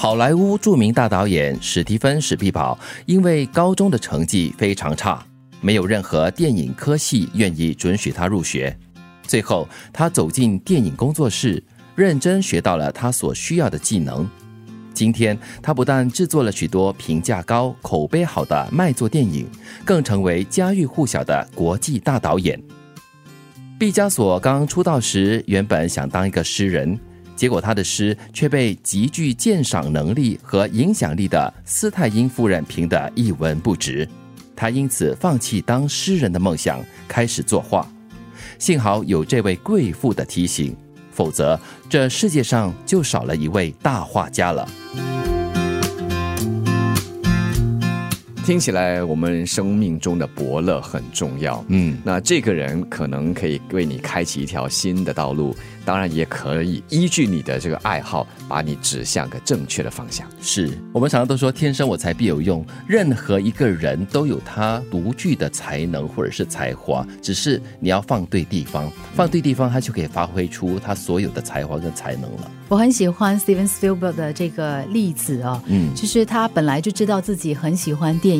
[0.00, 5.20] 好莱坞著名大导演史蒂芬·史皮堡因为高中的成绩非常差，
[5.60, 8.78] 没有任何电影科系愿意准许他入学。
[9.24, 11.60] 最后，他走进电影工作室，
[11.96, 14.24] 认真学到了他所需要的技能。
[14.94, 19.50] 今天，他不但制作了许多评价高、口碑好的卖座电影，
[19.84, 22.56] 更成为家喻户晓的国际大导演。
[23.80, 26.96] 毕加索刚出道时，原本想当一个诗人。
[27.38, 34.06] 结果，他的诗却被极具鉴赏能力和影响力的斯泰因夫人评得一文不值。
[34.56, 37.88] 他因此放弃当诗人的梦想，开始作画。
[38.58, 40.76] 幸好有这位贵妇的提醒，
[41.12, 44.68] 否则这世界上就少了一位大画家了。
[48.48, 51.62] 听起来，我们生命中的伯乐很重要。
[51.68, 55.54] 嗯，那这个人可能可以为你开启一条新的道路。
[55.84, 60.26] 当然也可以依据你的这个爱好，把你指向个正确的方向。
[60.38, 72.50] 是我们常常都说“天生我材必有用”，任何一个人都有他独具的才能或者是才华，只是你要放对地方，放对地方，他就可以发挥出他所有的才华跟才能了。
[72.68, 78.37] 我很喜欢 Steven Spielberg 的这个例子哦，嗯，就是他本来就知道自己很喜欢电影，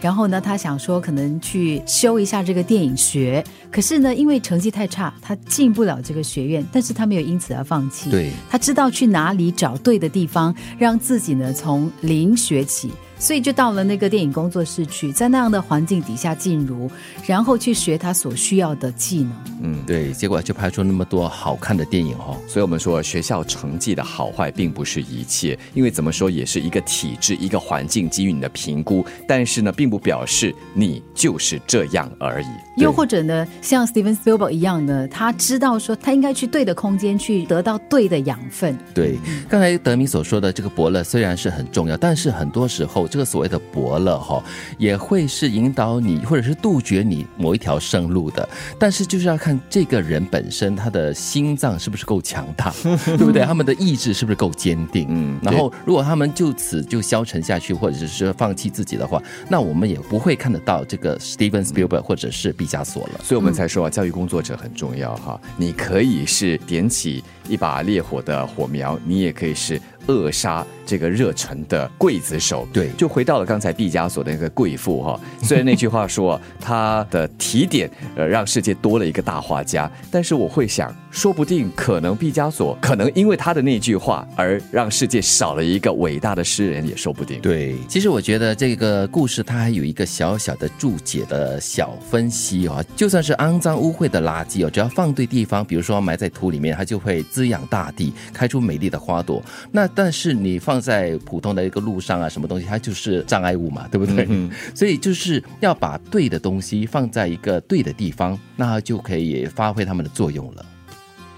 [0.00, 8.10] 然后呢，他想说可能去修一下这个电影学，可是呢，因为成绩太差，他进不了这个学院，但是他没有因此而放弃。
[8.10, 12.90] 对，他知道去哪里找对的地方，让自己呢从零学起。
[13.18, 16.90] 所以就到了那个电影工作室去，在那样的环境底下进入，
[17.26, 19.32] 然后去学他所需要的技能。
[19.62, 22.36] 嗯，对，结果就拍出那么多好看的电影哦。
[22.46, 29.04] 所以我们说，学校成绩的好坏并不是一切，因为怎么说也是一个体制、一个环境给予你的评估。
[29.26, 32.46] 但是呢，并不表示你就是这样而已。
[32.76, 38.76] 又或者呢，像 Steven Spielberg 一样呢，他知道说他应该去对的空间去得到对的养分。
[38.92, 39.16] 对，
[39.48, 43.03] 刚才德明所说的这个伯乐虽然是很重要，但是很多时候。
[43.08, 44.42] 这个所谓的伯乐哈，
[44.78, 48.48] 也会是引导你或者是杜绝你某一条生路的。
[48.78, 52.72] 但是就是要看这个人本身他的心脏是不是够强大，
[53.04, 53.44] 对不对？
[53.44, 55.06] 他们的意志是不是够坚定？
[55.08, 55.38] 嗯。
[55.42, 63.20] 然后如果他们就此就消沉下去，或者是放弃自己的话，那我们也不会看得到这个 Steven Spielberg 或者是毕加索了。
[63.22, 65.40] 所以我们才说啊，教育工作者很重要哈。
[65.56, 69.80] 你可以是点起一把烈火的火苗，你也可以是。
[70.06, 75.18] 扼杀这个热忱的刽子手，对，就回到了刚才毕加索的那个贵妇哈。
[75.42, 87.40] 虽然那句话说他的提点呃让世界多了一个大画家，但是我会想，说不定可能毕加索可能因为他的那句话而让世界少了一个伟大的诗人也说不定。
[87.40, 99.42] 对，其实我觉得这个故事它还有一个小小的注解的小分析哦，就算是肮脏污秽的垃圾哦，只要放对地方，比如说埋在土里面，它就会滋养大地，开出美丽的花朵。
[99.70, 104.26] 那但是你放在普通的一个路上啊，什么东西它就是障碍物嘛，对不对？
[104.74, 110.64] 所以就是要把对的东西放在一个对的地方，那就可以发挥它们的作用了。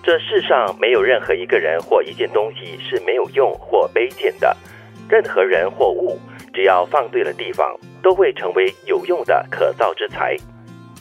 [0.02, 4.56] 这世上没有任何一个人或一件东西是没有用或卑贱的，
[5.08, 6.18] 任何人或物，
[6.54, 10.36] 只要放对了地方，都会成为有用的可造之材。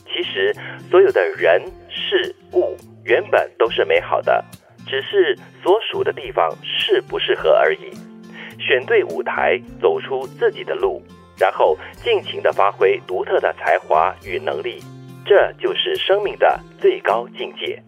[0.05, 0.55] 其实
[0.89, 4.43] 所有的人事物原本都是美好的。
[4.87, 7.91] 只是所属的地方适不适合而已。
[8.59, 11.01] 选对舞台，走出自己的路，
[11.37, 14.81] 然后尽情的发挥独特的才华与能力，
[15.25, 17.81] 这就是生命的最高境界。